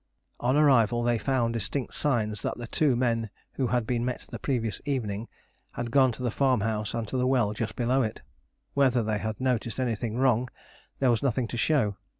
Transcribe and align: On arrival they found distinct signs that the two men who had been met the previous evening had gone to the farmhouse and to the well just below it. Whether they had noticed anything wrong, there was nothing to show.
On 0.39 0.57
arrival 0.57 1.03
they 1.03 1.19
found 1.19 1.53
distinct 1.53 1.93
signs 1.93 2.41
that 2.41 2.57
the 2.57 2.65
two 2.65 2.95
men 2.95 3.29
who 3.51 3.67
had 3.67 3.85
been 3.85 4.03
met 4.03 4.25
the 4.31 4.39
previous 4.39 4.81
evening 4.83 5.27
had 5.73 5.91
gone 5.91 6.11
to 6.13 6.23
the 6.23 6.31
farmhouse 6.31 6.95
and 6.95 7.07
to 7.09 7.17
the 7.17 7.27
well 7.27 7.53
just 7.53 7.75
below 7.75 8.01
it. 8.01 8.23
Whether 8.73 9.03
they 9.03 9.19
had 9.19 9.39
noticed 9.39 9.79
anything 9.79 10.17
wrong, 10.17 10.49
there 10.97 11.11
was 11.11 11.21
nothing 11.21 11.47
to 11.49 11.55
show. 11.57 11.97